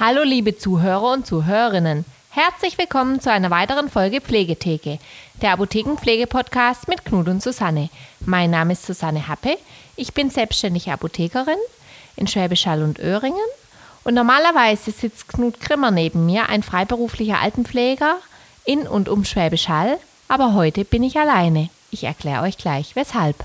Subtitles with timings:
[0.00, 2.04] Hallo liebe Zuhörer und Zuhörerinnen.
[2.30, 5.00] Herzlich willkommen zu einer weiteren Folge Pflegetheke,
[5.42, 7.90] der Apothekenpflege-Podcast mit Knut und Susanne.
[8.20, 9.58] Mein Name ist Susanne Happe.
[9.96, 11.58] Ich bin selbstständige Apothekerin
[12.14, 13.42] in Schwäbisch Hall und Öhringen.
[14.04, 18.18] Und normalerweise sitzt Knut Grimmer neben mir, ein freiberuflicher Altenpfleger
[18.64, 19.98] in und um Schwäbisch Hall.
[20.28, 21.70] Aber heute bin ich alleine.
[21.90, 23.44] Ich erkläre euch gleich, weshalb.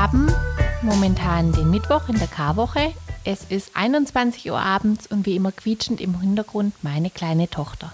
[0.00, 0.32] Haben
[0.80, 2.94] momentan den Mittwoch in der Karwoche.
[3.24, 7.92] Es ist 21 Uhr abends und wie immer quietschend im Hintergrund meine kleine Tochter.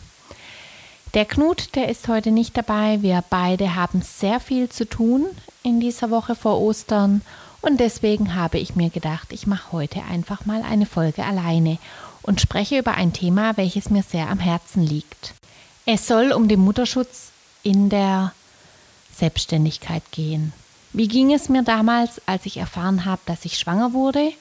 [1.14, 3.02] Der Knut, der ist heute nicht dabei.
[3.02, 5.26] Wir beide haben sehr viel zu tun
[5.64, 7.22] in dieser Woche vor Ostern
[7.60, 11.76] und deswegen habe ich mir gedacht, ich mache heute einfach mal eine Folge alleine
[12.22, 15.34] und spreche über ein Thema, welches mir sehr am Herzen liegt.
[15.86, 17.32] Es soll um den Mutterschutz
[17.64, 18.32] in der
[19.12, 20.52] Selbstständigkeit gehen.
[20.92, 24.32] Wie ging es mir damals, als ich erfahren habe, dass ich schwanger wurde?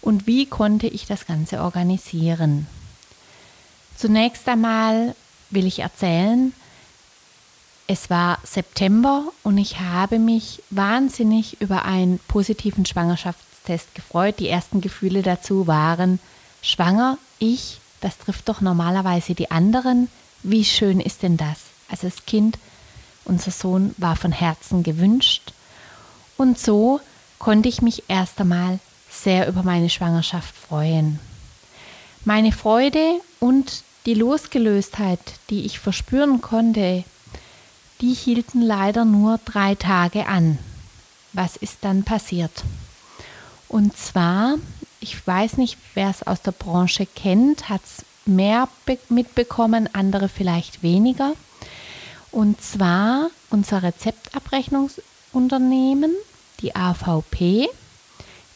[0.00, 2.66] Und wie konnte ich das Ganze organisieren?
[3.96, 5.14] Zunächst einmal
[5.50, 6.52] will ich erzählen,
[7.86, 14.38] es war September und ich habe mich wahnsinnig über einen positiven Schwangerschaftstest gefreut.
[14.38, 16.18] Die ersten Gefühle dazu waren,
[16.62, 20.08] schwanger, ich, das trifft doch normalerweise die anderen.
[20.42, 21.58] Wie schön ist denn das?
[21.88, 22.58] Also das Kind,
[23.24, 25.52] unser Sohn, war von Herzen gewünscht.
[26.42, 27.00] Und so
[27.38, 31.20] konnte ich mich erst einmal sehr über meine Schwangerschaft freuen.
[32.24, 37.04] Meine Freude und die Losgelöstheit, die ich verspüren konnte,
[38.00, 40.58] die hielten leider nur drei Tage an.
[41.32, 42.64] Was ist dann passiert?
[43.68, 44.56] Und zwar,
[44.98, 48.66] ich weiß nicht, wer es aus der Branche kennt, hat es mehr
[49.08, 51.34] mitbekommen, andere vielleicht weniger.
[52.32, 56.16] Und zwar unser Rezeptabrechnungsunternehmen
[56.62, 57.68] die AVP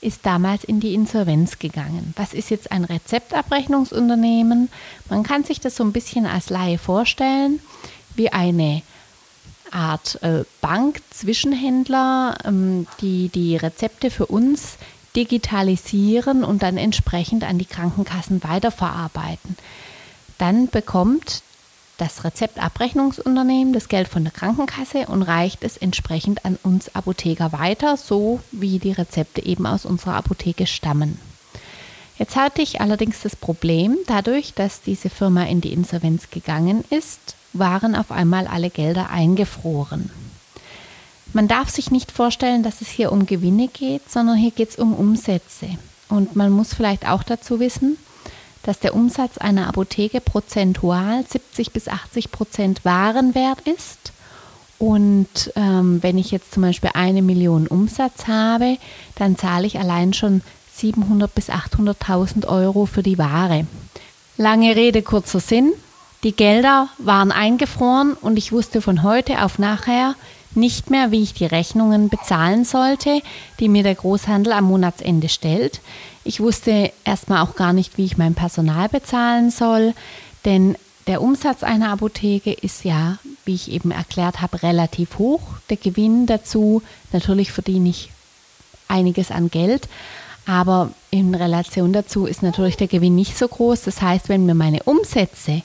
[0.00, 2.14] ist damals in die Insolvenz gegangen.
[2.16, 4.68] Was ist jetzt ein Rezeptabrechnungsunternehmen?
[5.08, 7.60] Man kann sich das so ein bisschen als Laie vorstellen,
[8.14, 8.82] wie eine
[9.72, 14.76] Art äh, Bank, Zwischenhändler, ähm, die die Rezepte für uns
[15.16, 19.56] digitalisieren und dann entsprechend an die Krankenkassen weiterverarbeiten.
[20.38, 21.42] Dann bekommt
[21.98, 27.96] das Rezeptabrechnungsunternehmen das Geld von der Krankenkasse und reicht es entsprechend an uns Apotheker weiter,
[27.96, 31.18] so wie die Rezepte eben aus unserer Apotheke stammen.
[32.18, 37.34] Jetzt hatte ich allerdings das Problem, dadurch, dass diese Firma in die Insolvenz gegangen ist,
[37.52, 40.10] waren auf einmal alle Gelder eingefroren.
[41.32, 44.76] Man darf sich nicht vorstellen, dass es hier um Gewinne geht, sondern hier geht es
[44.76, 45.68] um Umsätze.
[46.08, 47.98] Und man muss vielleicht auch dazu wissen,
[48.66, 54.12] dass der Umsatz einer Apotheke prozentual 70 bis 80 Prozent Warenwert ist.
[54.78, 58.76] Und ähm, wenn ich jetzt zum Beispiel eine Million Umsatz habe,
[59.14, 60.42] dann zahle ich allein schon
[60.74, 63.66] 700 bis 800.000 Euro für die Ware.
[64.36, 65.72] Lange Rede, kurzer Sinn.
[66.24, 70.16] Die Gelder waren eingefroren und ich wusste von heute auf nachher
[70.56, 73.20] nicht mehr, wie ich die Rechnungen bezahlen sollte,
[73.60, 75.80] die mir der Großhandel am Monatsende stellt.
[76.24, 79.94] Ich wusste erstmal auch gar nicht, wie ich mein Personal bezahlen soll,
[80.44, 85.42] denn der Umsatz einer Apotheke ist ja, wie ich eben erklärt habe, relativ hoch.
[85.70, 88.10] Der Gewinn dazu, natürlich verdiene ich
[88.88, 89.88] einiges an Geld,
[90.46, 93.82] aber in Relation dazu ist natürlich der Gewinn nicht so groß.
[93.82, 95.62] Das heißt, wenn mir meine Umsätze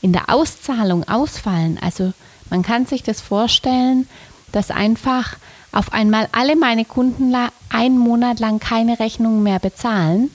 [0.00, 2.12] in der Auszahlung ausfallen, also
[2.50, 4.08] man kann sich das vorstellen,
[4.52, 5.36] dass einfach
[5.72, 7.34] auf einmal alle meine Kunden
[7.68, 10.30] einen Monat lang keine Rechnungen mehr bezahlen.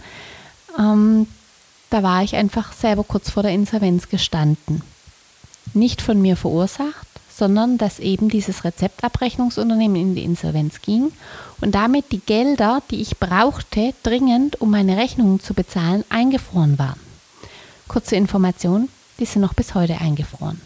[0.77, 1.27] Ähm,
[1.89, 4.81] da war ich einfach selber kurz vor der Insolvenz gestanden.
[5.73, 11.11] Nicht von mir verursacht, sondern dass eben dieses Rezeptabrechnungsunternehmen in die Insolvenz ging
[11.61, 16.99] und damit die Gelder, die ich brauchte, dringend, um meine Rechnungen zu bezahlen, eingefroren waren.
[17.87, 20.61] Kurze Information, die sind noch bis heute eingefroren.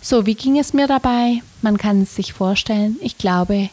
[0.00, 1.42] So, wie ging es mir dabei?
[1.62, 2.96] Man kann es sich vorstellen.
[3.00, 3.70] Ich glaube,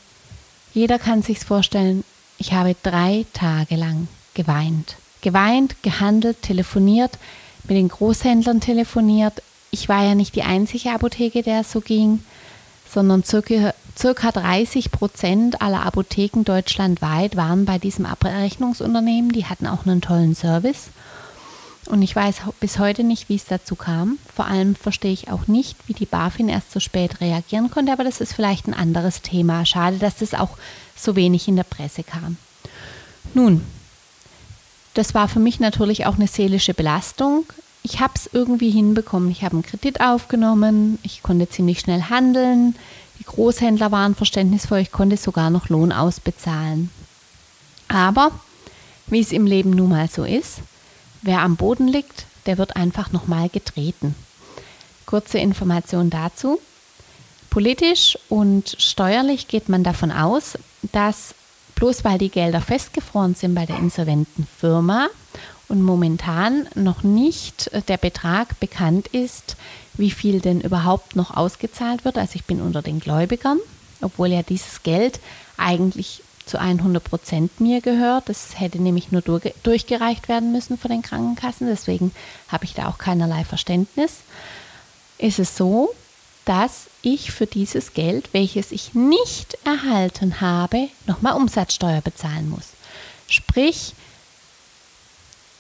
[0.74, 2.04] jeder kann sich vorstellen.
[2.38, 4.96] Ich habe drei Tage lang geweint.
[5.22, 7.18] Geweint, gehandelt, telefoniert,
[7.64, 9.42] mit den Großhändlern telefoniert.
[9.72, 12.24] Ich war ja nicht die einzige Apotheke, der so ging,
[12.88, 19.32] sondern circa, circa 30 Prozent aller Apotheken deutschlandweit waren bei diesem Abrechnungsunternehmen.
[19.32, 20.90] Die hatten auch einen tollen Service.
[21.90, 24.20] Und ich weiß bis heute nicht, wie es dazu kam.
[24.34, 28.04] Vor allem verstehe ich auch nicht, wie die BaFin erst so spät reagieren konnte, aber
[28.04, 29.66] das ist vielleicht ein anderes Thema.
[29.66, 30.52] Schade, dass das auch
[30.96, 32.38] so wenig in der Presse kam.
[33.34, 33.66] Nun,
[34.94, 37.46] das war für mich natürlich auch eine seelische Belastung.
[37.82, 39.32] Ich habe es irgendwie hinbekommen.
[39.32, 42.76] Ich habe einen Kredit aufgenommen, ich konnte ziemlich schnell handeln,
[43.18, 46.92] die Großhändler waren verständnisvoll, ich konnte sogar noch Lohn ausbezahlen.
[47.88, 48.30] Aber
[49.08, 50.60] wie es im Leben nun mal so ist,
[51.22, 54.16] wer am Boden liegt, der wird einfach nochmal getreten.
[55.06, 56.60] Kurze Information dazu.
[57.50, 60.58] Politisch und steuerlich geht man davon aus,
[60.92, 61.34] dass
[61.76, 65.08] bloß weil die Gelder festgefroren sind bei der insolventen Firma
[65.68, 69.56] und momentan noch nicht der Betrag bekannt ist,
[69.94, 72.18] wie viel denn überhaupt noch ausgezahlt wird.
[72.18, 73.60] Also ich bin unter den Gläubigern,
[74.02, 75.20] obwohl ja dieses Geld
[75.58, 78.28] eigentlich zu 100 Prozent mir gehört.
[78.28, 81.68] Das hätte nämlich nur durchgereicht werden müssen von den Krankenkassen.
[81.68, 82.12] Deswegen
[82.48, 84.22] habe ich da auch keinerlei Verständnis.
[85.18, 85.94] Ist es so,
[86.46, 92.70] dass ich für dieses Geld, welches ich nicht erhalten habe, nochmal Umsatzsteuer bezahlen muss.
[93.28, 93.94] Sprich,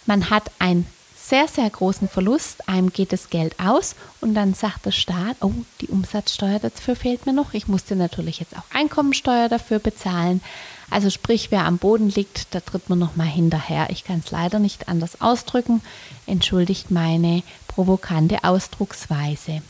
[0.07, 0.87] man hat einen
[1.29, 5.53] sehr, sehr großen Verlust, einem geht das Geld aus und dann sagt der Staat, oh,
[5.79, 7.53] die Umsatzsteuer dafür fehlt mir noch.
[7.53, 10.41] Ich musste natürlich jetzt auch Einkommensteuer dafür bezahlen.
[10.89, 13.91] Also sprich, wer am Boden liegt, da tritt man nochmal hinterher.
[13.91, 15.81] Ich kann es leider nicht anders ausdrücken.
[16.25, 19.61] Entschuldigt meine provokante Ausdrucksweise.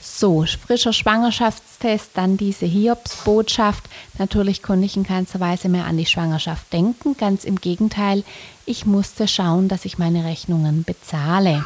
[0.00, 3.84] So, frischer Schwangerschaftstest, dann diese Hiobsbotschaft.
[4.18, 7.16] Natürlich konnte ich in keinster Weise mehr an die Schwangerschaft denken.
[7.16, 8.22] Ganz im Gegenteil,
[8.66, 11.64] ich musste schauen, dass ich meine Rechnungen bezahle.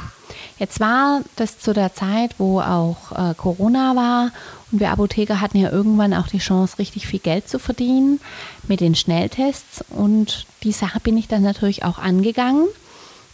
[0.59, 4.31] Jetzt war das zu der Zeit, wo auch äh, Corona war
[4.71, 8.21] und wir Apotheker hatten ja irgendwann auch die Chance, richtig viel Geld zu verdienen
[8.67, 12.69] mit den Schnelltests und die Sache bin ich dann natürlich auch angegangen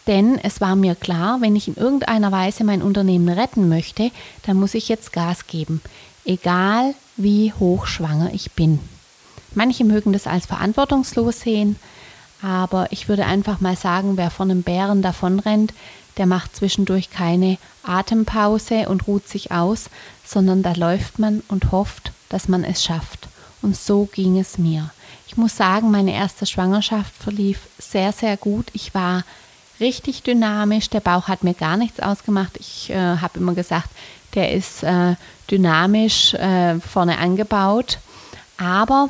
[0.07, 4.11] denn es war mir klar, wenn ich in irgendeiner Weise mein Unternehmen retten möchte,
[4.47, 5.81] dann muss ich jetzt Gas geben,
[6.25, 8.81] egal wie hochschwanger ich bin.
[9.55, 11.77] Manche mögen das als verantwortungslos sehen,
[12.45, 15.73] aber ich würde einfach mal sagen, wer von einem Bären davonrennt,
[16.19, 19.89] der macht zwischendurch keine Atempause und ruht sich aus,
[20.27, 23.29] sondern da läuft man und hofft, dass man es schafft.
[23.63, 24.91] Und so ging es mir.
[25.27, 28.67] Ich muss sagen, meine erste Schwangerschaft verlief sehr, sehr gut.
[28.75, 29.25] Ich war
[29.81, 30.91] richtig dynamisch.
[30.91, 32.59] Der Bauch hat mir gar nichts ausgemacht.
[32.59, 33.89] Ich äh, habe immer gesagt,
[34.35, 35.15] der ist äh,
[35.51, 37.99] dynamisch äh, vorne angebaut.
[38.59, 39.09] Aber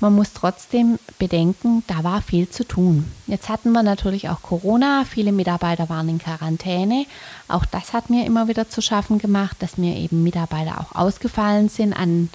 [0.00, 3.10] man muss trotzdem bedenken, da war viel zu tun.
[3.26, 5.04] Jetzt hatten wir natürlich auch Corona.
[5.08, 7.06] Viele Mitarbeiter waren in Quarantäne.
[7.48, 11.68] Auch das hat mir immer wieder zu schaffen gemacht, dass mir eben Mitarbeiter auch ausgefallen
[11.68, 12.28] sind an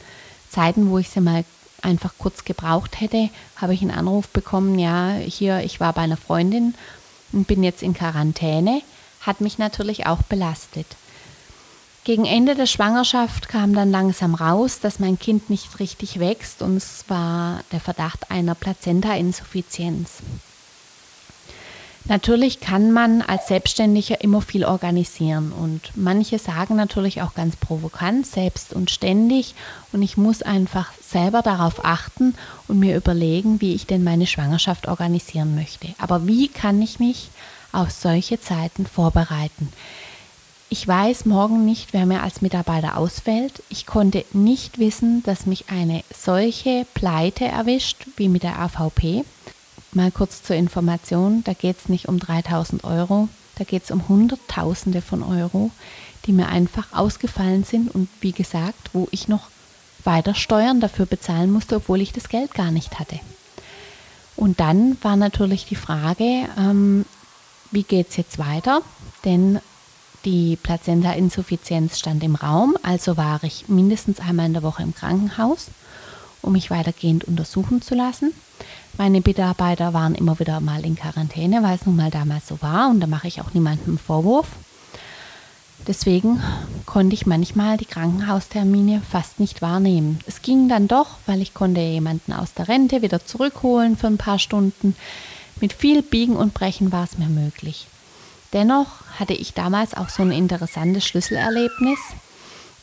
[0.50, 1.46] Zeiten, wo ich sie mal
[1.82, 6.18] einfach kurz gebraucht hätte, habe ich einen Anruf bekommen, ja, hier, ich war bei einer
[6.18, 6.76] Freundin
[7.32, 8.82] und bin jetzt in Quarantäne,
[9.22, 10.88] hat mich natürlich auch belastet.
[12.06, 16.76] Gegen Ende der Schwangerschaft kam dann langsam raus, dass mein Kind nicht richtig wächst und
[16.76, 20.18] es war der Verdacht einer Plazenta-Insuffizienz.
[22.06, 28.28] Natürlich kann man als Selbstständiger immer viel organisieren und manche sagen natürlich auch ganz provokant,
[28.28, 29.56] selbst und ständig
[29.94, 32.36] und ich muss einfach selber darauf achten
[32.68, 35.96] und mir überlegen, wie ich denn meine Schwangerschaft organisieren möchte.
[35.98, 37.30] Aber wie kann ich mich
[37.72, 39.72] auf solche Zeiten vorbereiten?
[40.70, 43.62] Ich weiß morgen nicht, wer mir als Mitarbeiter ausfällt.
[43.70, 49.24] Ich konnte nicht wissen, dass mich eine solche Pleite erwischt wie mit der AVP.
[49.92, 54.08] Mal kurz zur Information, da geht es nicht um 3000 Euro, da geht es um
[54.08, 55.70] Hunderttausende von Euro,
[56.26, 59.50] die mir einfach ausgefallen sind und wie gesagt, wo ich noch
[60.04, 63.20] weiter Steuern dafür bezahlen musste, obwohl ich das Geld gar nicht hatte.
[64.36, 67.06] Und dann war natürlich die Frage, ähm,
[67.72, 68.82] wie geht es jetzt weiter?
[69.26, 69.60] Denn
[70.26, 75.68] die Plazenta-Insuffizienz stand im Raum, also war ich mindestens einmal in der Woche im Krankenhaus,
[76.42, 78.32] um mich weitergehend untersuchen zu lassen.
[78.98, 82.90] Meine Mitarbeiter waren immer wieder mal in Quarantäne, weil es nun mal damals so war
[82.90, 84.48] und da mache ich auch niemandem Vorwurf.
[85.88, 86.42] Deswegen
[86.86, 90.20] konnte ich manchmal die Krankenhaustermine fast nicht wahrnehmen.
[90.28, 94.18] Es ging dann doch, weil ich konnte jemanden aus der Rente wieder zurückholen für ein
[94.18, 94.96] paar Stunden.
[95.60, 97.88] Mit viel Biegen und Brechen war es mir möglich.
[98.54, 98.88] Dennoch
[99.20, 102.00] hatte ich damals auch so ein interessantes Schlüsselerlebnis.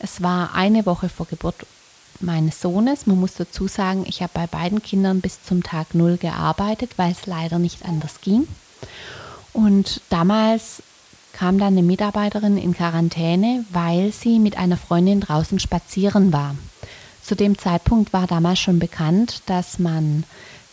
[0.00, 1.54] Es war eine Woche vor Geburt
[2.20, 3.06] meines Sohnes.
[3.06, 7.12] Man muss dazu sagen, ich habe bei beiden Kindern bis zum Tag Null gearbeitet, weil
[7.12, 8.46] es leider nicht anders ging.
[9.52, 10.82] Und damals
[11.32, 16.56] kam dann eine Mitarbeiterin in Quarantäne, weil sie mit einer Freundin draußen spazieren war.
[17.22, 20.24] Zu dem Zeitpunkt war damals schon bekannt, dass man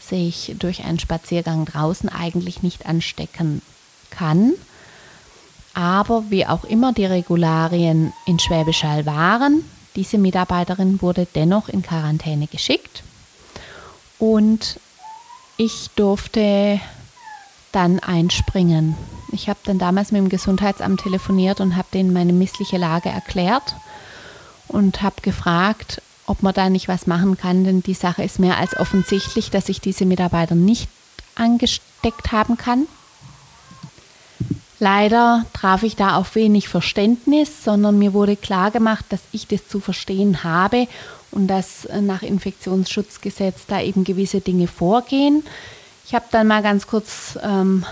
[0.01, 3.61] sich durch einen Spaziergang draußen eigentlich nicht anstecken
[4.09, 4.53] kann.
[5.77, 9.63] Aber wie auch immer die Regularien in Schwäbisch Hall waren,
[9.95, 13.03] diese Mitarbeiterin wurde dennoch in Quarantäne geschickt
[14.17, 14.79] und
[15.55, 16.79] ich durfte
[17.71, 18.97] dann einspringen.
[19.31, 23.75] Ich habe dann damals mit dem Gesundheitsamt telefoniert und habe denen meine missliche Lage erklärt
[24.67, 28.57] und habe gefragt, ob man da nicht was machen kann, denn die Sache ist mehr
[28.57, 30.89] als offensichtlich, dass ich diese Mitarbeiter nicht
[31.35, 32.87] angesteckt haben kann.
[34.79, 39.67] Leider traf ich da auf wenig Verständnis, sondern mir wurde klar gemacht, dass ich das
[39.67, 40.87] zu verstehen habe
[41.31, 45.43] und dass nach Infektionsschutzgesetz da eben gewisse Dinge vorgehen.
[46.05, 47.85] Ich habe dann mal ganz kurz ähm,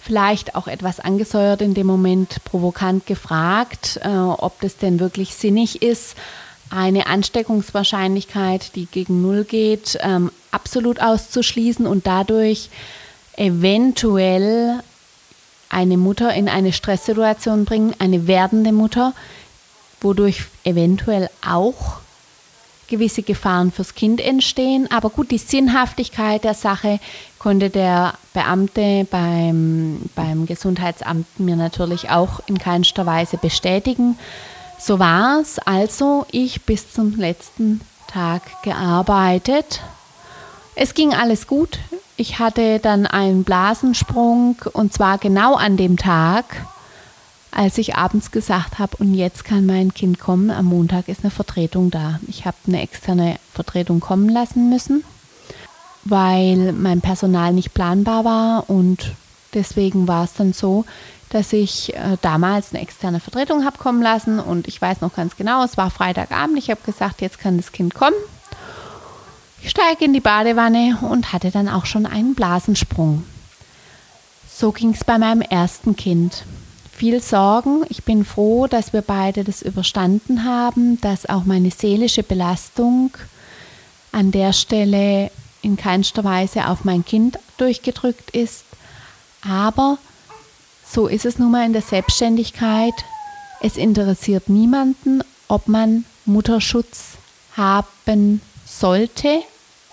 [0.00, 5.82] vielleicht auch etwas angesäuert in dem Moment provokant gefragt, äh, ob das denn wirklich sinnig
[5.82, 6.16] ist,
[6.70, 12.70] eine Ansteckungswahrscheinlichkeit, die gegen Null geht, ähm, absolut auszuschließen und dadurch
[13.36, 14.80] eventuell
[15.72, 19.14] eine Mutter in eine Stresssituation bringen, eine werdende Mutter,
[20.00, 22.02] wodurch eventuell auch
[22.88, 24.90] gewisse Gefahren fürs Kind entstehen.
[24.90, 27.00] Aber gut, die Sinnhaftigkeit der Sache
[27.38, 34.18] konnte der Beamte beim, beim Gesundheitsamt mir natürlich auch in keinster Weise bestätigen.
[34.78, 39.80] So war es also, ich bis zum letzten Tag gearbeitet.
[40.74, 41.78] Es ging alles gut.
[42.22, 46.44] Ich hatte dann einen Blasensprung und zwar genau an dem Tag,
[47.50, 50.52] als ich abends gesagt habe, und jetzt kann mein Kind kommen.
[50.52, 52.20] Am Montag ist eine Vertretung da.
[52.28, 55.02] Ich habe eine externe Vertretung kommen lassen müssen,
[56.04, 59.16] weil mein Personal nicht planbar war und
[59.52, 60.84] deswegen war es dann so,
[61.30, 65.34] dass ich äh, damals eine externe Vertretung habe kommen lassen und ich weiß noch ganz
[65.34, 66.56] genau, es war Freitagabend.
[66.56, 68.14] Ich habe gesagt, jetzt kann das Kind kommen.
[69.64, 73.22] Ich steige in die Badewanne und hatte dann auch schon einen Blasensprung.
[74.52, 76.44] So ging es bei meinem ersten Kind.
[76.90, 77.84] Viel Sorgen.
[77.88, 83.16] Ich bin froh, dass wir beide das überstanden haben, dass auch meine seelische Belastung
[84.10, 85.30] an der Stelle
[85.62, 88.64] in keinster Weise auf mein Kind durchgedrückt ist.
[89.48, 89.98] Aber
[90.84, 92.94] so ist es nun mal in der Selbstständigkeit.
[93.60, 97.12] Es interessiert niemanden, ob man Mutterschutz
[97.56, 99.44] haben sollte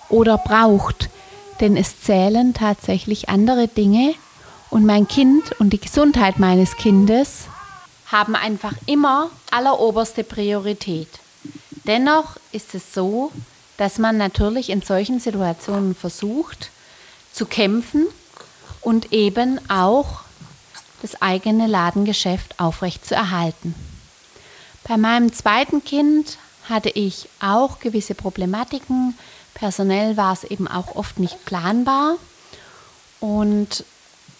[0.09, 1.09] oder braucht,
[1.59, 4.15] denn es zählen tatsächlich andere Dinge
[4.69, 7.45] und mein Kind und die Gesundheit meines Kindes
[8.07, 11.09] haben einfach immer alleroberste Priorität.
[11.85, 13.31] Dennoch ist es so,
[13.77, 16.69] dass man natürlich in solchen Situationen versucht
[17.31, 18.07] zu kämpfen
[18.81, 20.21] und eben auch
[21.01, 23.73] das eigene Ladengeschäft aufrechtzuerhalten.
[24.87, 26.37] Bei meinem zweiten Kind
[26.67, 29.17] hatte ich auch gewisse Problematiken,
[29.53, 32.15] Personell war es eben auch oft nicht planbar
[33.19, 33.83] und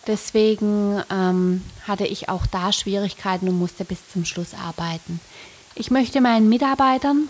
[0.08, 5.20] deswegen ähm, hatte ich auch da Schwierigkeiten und musste bis zum Schluss arbeiten.
[5.75, 7.30] Ich möchte meinen Mitarbeitern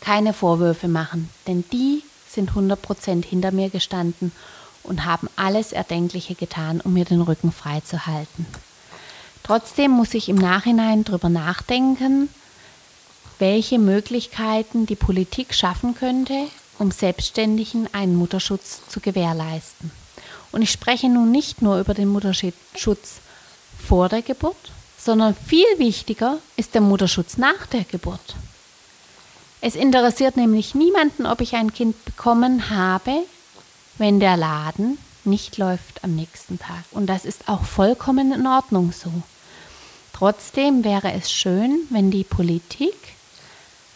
[0.00, 4.32] keine Vorwürfe machen, denn die sind 100% hinter mir gestanden
[4.82, 8.46] und haben alles Erdenkliche getan, um mir den Rücken frei zu halten.
[9.42, 12.28] Trotzdem muss ich im Nachhinein darüber nachdenken,
[13.38, 19.90] welche Möglichkeiten die Politik schaffen könnte, um Selbstständigen einen Mutterschutz zu gewährleisten.
[20.52, 23.20] Und ich spreche nun nicht nur über den Mutterschutz
[23.86, 24.56] vor der Geburt,
[24.98, 28.36] sondern viel wichtiger ist der Mutterschutz nach der Geburt.
[29.60, 33.24] Es interessiert nämlich niemanden, ob ich ein Kind bekommen habe,
[33.98, 36.84] wenn der Laden nicht läuft am nächsten Tag.
[36.92, 39.12] Und das ist auch vollkommen in Ordnung so.
[40.12, 42.94] Trotzdem wäre es schön, wenn die Politik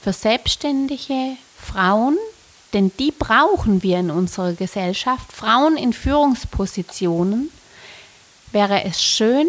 [0.03, 2.17] für selbstständige Frauen
[2.73, 5.33] denn die brauchen wir in unserer Gesellschaft.
[5.33, 7.51] Frauen in Führungspositionen.
[8.51, 9.49] Wäre es schön,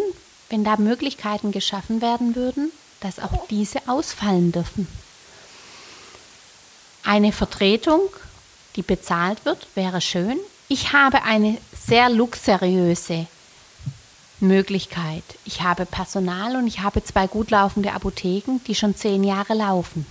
[0.50, 4.88] wenn da Möglichkeiten geschaffen werden würden, dass auch diese ausfallen dürfen.
[7.02, 8.00] Eine Vertretung,
[8.76, 10.38] die bezahlt wird, wäre schön.
[10.68, 13.26] Ich habe eine sehr luxuriöse
[14.40, 15.24] Möglichkeit.
[15.44, 20.06] Ich habe Personal und ich habe zwei gut laufende Apotheken, die schon zehn Jahre laufen.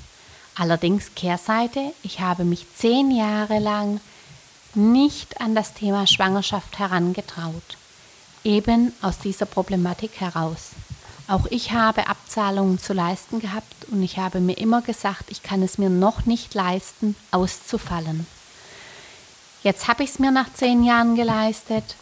[0.56, 4.00] Allerdings Kehrseite, ich habe mich zehn Jahre lang
[4.76, 7.78] nicht an das Thema Schwangerschaft herangetraut,
[8.44, 10.70] eben aus dieser Problematik heraus.
[11.28, 15.64] Auch ich habe Abzahlungen zu leisten gehabt und ich habe mir immer gesagt, ich kann
[15.64, 18.28] es mir noch nicht leisten, auszufallen.
[19.64, 21.96] Jetzt habe ich es mir nach zehn Jahren geleistet.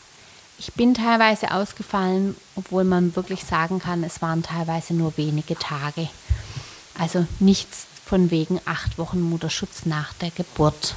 [0.58, 6.10] Ich bin teilweise ausgefallen, obwohl man wirklich sagen kann, es waren teilweise nur wenige Tage.
[6.98, 10.96] Also nichts von wegen acht Wochen Mutterschutz nach der Geburt.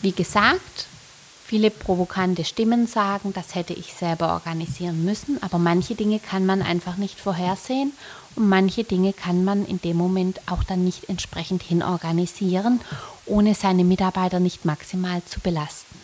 [0.00, 0.86] Wie gesagt,
[1.44, 6.62] viele provokante Stimmen sagen, das hätte ich selber organisieren müssen, aber manche Dinge kann man
[6.62, 7.92] einfach nicht vorhersehen
[8.34, 12.80] und manche Dinge kann man in dem Moment auch dann nicht entsprechend hinorganisieren,
[13.26, 15.98] ohne seine Mitarbeiter nicht maximal zu belasten.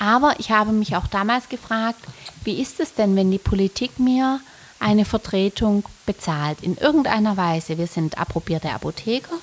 [0.00, 2.00] Aber ich habe mich auch damals gefragt,
[2.42, 4.40] wie ist es denn, wenn die Politik mir
[4.80, 7.78] eine Vertretung bezahlt, in irgendeiner Weise.
[7.78, 9.34] Wir sind approbierte Apotheker,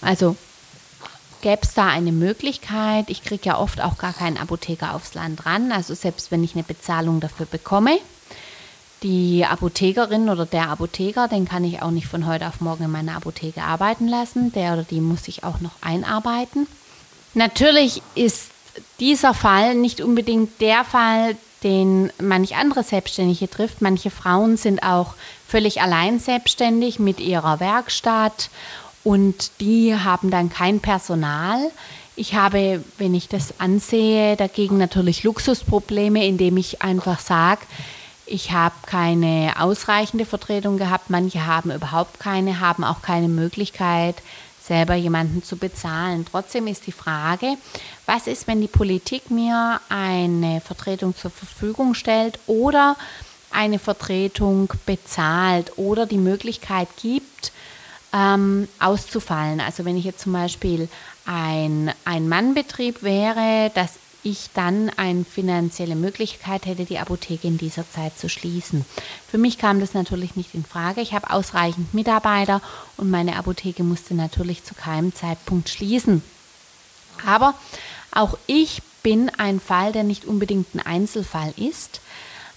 [0.00, 0.36] also
[1.42, 5.46] gäbe es da eine Möglichkeit, ich kriege ja oft auch gar keinen Apotheker aufs Land
[5.46, 7.98] ran, also selbst wenn ich eine Bezahlung dafür bekomme,
[9.02, 12.90] die Apothekerin oder der Apotheker, den kann ich auch nicht von heute auf morgen in
[12.90, 14.52] meiner Apotheke arbeiten lassen.
[14.52, 16.66] Der oder die muss sich auch noch einarbeiten.
[17.34, 18.50] Natürlich ist
[18.98, 23.80] dieser Fall nicht unbedingt der Fall, den manch andere Selbstständige trifft.
[23.80, 25.14] Manche Frauen sind auch
[25.46, 28.50] völlig allein selbstständig mit ihrer Werkstatt
[29.04, 31.58] und die haben dann kein Personal.
[32.16, 37.60] Ich habe, wenn ich das ansehe, dagegen natürlich Luxusprobleme, indem ich einfach sage,
[38.24, 41.10] ich habe keine ausreichende Vertretung gehabt.
[41.10, 44.16] Manche haben überhaupt keine, haben auch keine Möglichkeit,
[44.66, 46.26] selber jemanden zu bezahlen.
[46.30, 47.56] Trotzdem ist die Frage,
[48.04, 52.96] was ist, wenn die Politik mir eine Vertretung zur Verfügung stellt oder
[53.50, 57.52] eine Vertretung bezahlt oder die Möglichkeit gibt,
[58.12, 59.60] ähm, auszufallen.
[59.60, 60.88] Also wenn ich jetzt zum Beispiel
[61.24, 63.94] ein Ein-Mann-Betrieb wäre, dass
[64.26, 68.84] ich dann eine finanzielle Möglichkeit hätte, die Apotheke in dieser Zeit zu schließen.
[69.30, 71.00] Für mich kam das natürlich nicht in Frage.
[71.00, 72.60] Ich habe ausreichend Mitarbeiter
[72.96, 76.22] und meine Apotheke musste natürlich zu keinem Zeitpunkt schließen.
[77.24, 77.54] Aber
[78.10, 82.00] auch ich bin ein Fall, der nicht unbedingt ein Einzelfall ist.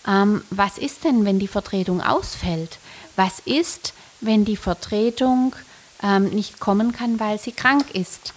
[0.07, 2.79] Ähm, was ist denn, wenn die Vertretung ausfällt?
[3.15, 5.55] Was ist, wenn die Vertretung
[6.01, 8.33] ähm, nicht kommen kann, weil sie krank ist?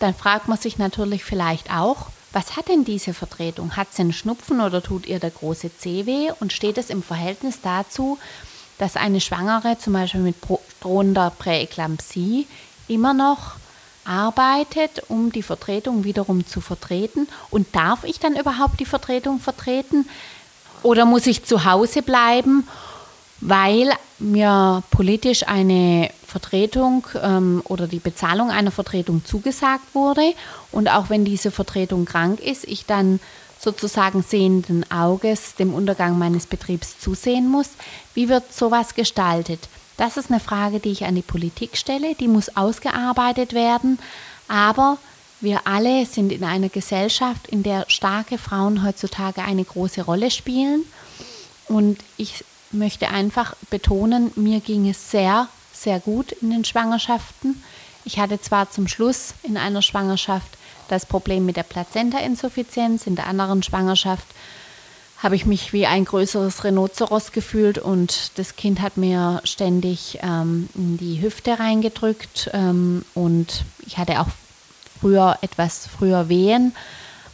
[0.00, 3.76] Dann fragt man sich natürlich vielleicht auch, was hat denn diese Vertretung?
[3.76, 6.30] Hat sie einen Schnupfen oder tut ihr der große Zeh weh?
[6.38, 8.18] Und steht es im Verhältnis dazu,
[8.76, 10.36] dass eine Schwangere zum Beispiel mit
[10.82, 12.46] drohender Präeklampsie
[12.88, 13.52] immer noch
[14.04, 17.26] arbeitet, um die Vertretung wiederum zu vertreten?
[17.48, 20.06] Und darf ich dann überhaupt die Vertretung vertreten?
[20.82, 22.68] Oder muss ich zu Hause bleiben
[23.40, 30.34] weil mir politisch eine Vertretung ähm, oder die Bezahlung einer Vertretung zugesagt wurde
[30.72, 33.20] und auch wenn diese Vertretung krank ist, ich dann
[33.58, 37.70] sozusagen sehenden Auges dem Untergang meines Betriebs zusehen muss.
[38.14, 39.68] Wie wird sowas gestaltet?
[39.96, 43.98] Das ist eine Frage, die ich an die Politik stelle, die muss ausgearbeitet werden,
[44.46, 44.98] aber
[45.40, 50.84] wir alle sind in einer Gesellschaft, in der starke Frauen heutzutage eine große Rolle spielen
[51.68, 57.62] und ich möchte einfach betonen, mir ging es sehr, sehr gut in den Schwangerschaften.
[58.04, 60.48] Ich hatte zwar zum Schluss in einer Schwangerschaft
[60.88, 64.26] das Problem mit der Plazenta-Insuffizienz, in der anderen Schwangerschaft
[65.18, 70.68] habe ich mich wie ein größeres Rhinoceros gefühlt und das Kind hat mir ständig ähm,
[70.74, 74.28] in die Hüfte reingedrückt ähm, und ich hatte auch
[75.00, 76.74] früher etwas früher Wehen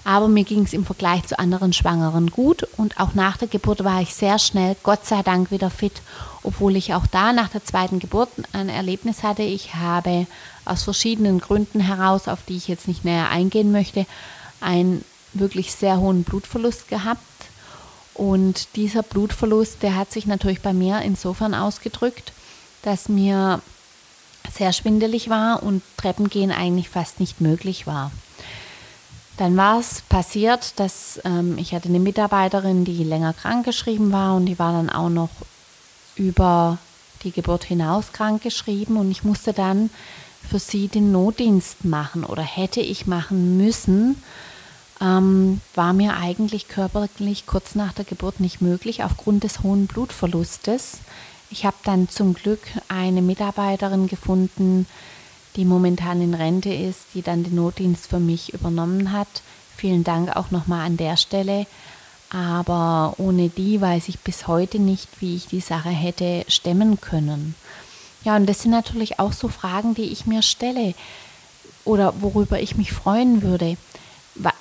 [0.04, 3.84] aber mir ging es im Vergleich zu anderen Schwangeren gut und auch nach der Geburt
[3.84, 6.02] war ich sehr schnell, Gott sei Dank, wieder fit,
[6.42, 9.42] obwohl ich auch da nach der zweiten Geburt ein Erlebnis hatte.
[9.42, 10.26] Ich habe
[10.64, 14.06] aus verschiedenen Gründen heraus, auf die ich jetzt nicht näher eingehen möchte,
[14.60, 17.20] einen wirklich sehr hohen Blutverlust gehabt.
[18.14, 22.32] Und dieser Blutverlust, der hat sich natürlich bei mir insofern ausgedrückt,
[22.82, 23.62] dass mir
[24.52, 28.10] sehr schwindelig war und Treppengehen eigentlich fast nicht möglich war.
[29.42, 34.46] Dann war es passiert, dass ähm, ich hatte eine Mitarbeiterin, die länger krankgeschrieben war und
[34.46, 35.31] die war dann auch noch
[36.14, 36.78] über
[37.24, 39.90] die Geburt hinaus krankgeschrieben und ich musste dann
[40.48, 44.22] für sie den Notdienst machen oder hätte ich machen müssen,
[45.00, 50.98] ähm, war mir eigentlich körperlich kurz nach der Geburt nicht möglich aufgrund des hohen Blutverlustes.
[51.50, 54.87] Ich habe dann zum Glück eine Mitarbeiterin gefunden,
[55.56, 59.42] die momentan in Rente ist, die dann den Notdienst für mich übernommen hat.
[59.76, 61.66] Vielen Dank auch nochmal an der Stelle.
[62.30, 67.54] Aber ohne die weiß ich bis heute nicht, wie ich die Sache hätte stemmen können.
[68.24, 70.94] Ja, und das sind natürlich auch so Fragen, die ich mir stelle
[71.84, 73.76] oder worüber ich mich freuen würde.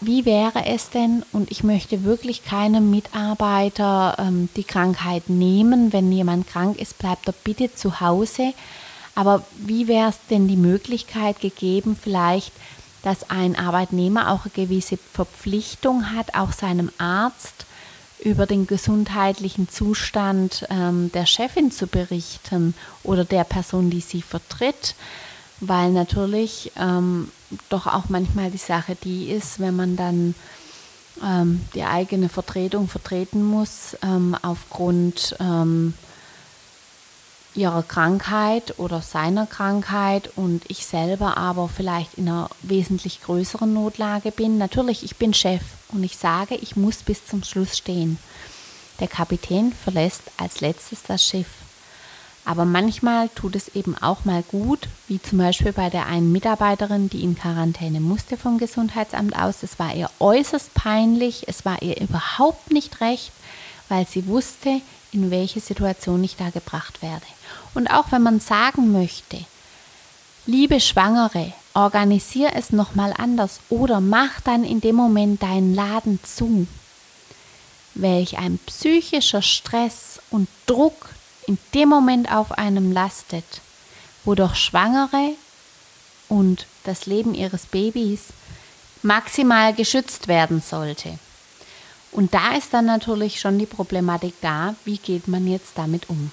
[0.02, 6.12] Wie wäre es denn, und ich möchte wirklich keinem Mitarbeiter ähm, die Krankheit nehmen, wenn
[6.12, 8.54] jemand krank ist, bleibt er bitte zu Hause
[9.16, 12.54] aber wie wäre es denn die Möglichkeit gegeben, vielleicht,
[13.04, 17.66] dass ein Arbeitnehmer auch eine gewisse Verpflichtung hat, auch seinem Arzt
[18.24, 24.96] über den gesundheitlichen Zustand ähm, der Chefin zu berichten oder der Person, die sie vertritt,
[25.60, 27.32] weil natürlich ähm,
[27.70, 30.36] doch auch manchmal die Sache die ist, wenn man dann
[31.24, 35.96] ähm, die eigene Vertretung vertreten muss, ähm, aufgrund ähm,
[37.54, 44.32] ihrer Krankheit oder seiner Krankheit und ich selber aber vielleicht in einer wesentlich größeren Notlage
[44.32, 44.58] bin.
[44.58, 48.18] Natürlich, ich bin Chef und ich sage, ich muss bis zum Schluss stehen.
[49.00, 51.48] Der Kapitän verlässt als letztes das Schiff.
[52.44, 57.10] Aber manchmal tut es eben auch mal gut, wie zum Beispiel bei der einen Mitarbeiterin,
[57.10, 59.62] die in Quarantäne musste vom Gesundheitsamt aus.
[59.62, 63.32] Es war ihr äußerst peinlich, es war ihr überhaupt nicht recht,
[63.90, 67.26] weil sie wusste, in welche Situation ich da gebracht werde.
[67.74, 69.46] Und auch wenn man sagen möchte,
[70.46, 76.68] liebe Schwangere, organisier es nochmal anders oder mach dann in dem Moment deinen Laden zu.
[77.94, 81.10] Welch ein psychischer Stress und Druck
[81.48, 83.62] in dem Moment auf einem lastet,
[84.24, 85.34] wo doch Schwangere
[86.30, 88.28] und das Leben ihres Babys
[89.02, 91.20] maximal geschützt werden sollte.
[92.12, 96.32] Und da ist dann natürlich schon die Problematik da, wie geht man jetzt damit um.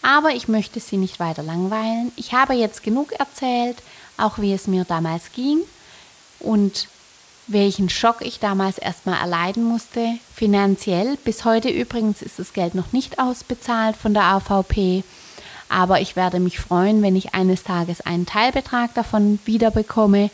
[0.00, 2.10] Aber ich möchte Sie nicht weiter langweilen.
[2.16, 3.76] Ich habe jetzt genug erzählt,
[4.16, 5.60] auch wie es mir damals ging
[6.40, 6.88] und
[7.46, 11.16] welchen Schock ich damals erstmal erleiden musste, finanziell.
[11.24, 15.04] Bis heute übrigens ist das Geld noch nicht ausbezahlt von der AVP.
[15.68, 20.30] Aber ich werde mich freuen, wenn ich eines Tages einen Teilbetrag davon wiederbekomme,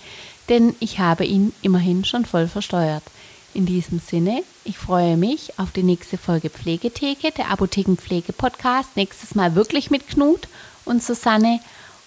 [0.49, 3.05] denn ich habe ihn immerhin schon voll versteuert.
[3.55, 8.97] In diesem Sinne, ich freue mich auf die nächste Folge Pflegetheke, der Apothekenpflege-Podcast.
[8.97, 10.49] Nächstes Mal wirklich mit Knut
[10.85, 11.61] und Susanne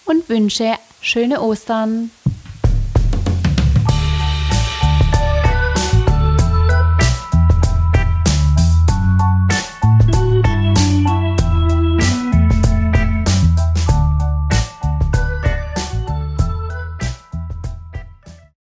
[0.04, 2.10] und wünsche schöne Ostern.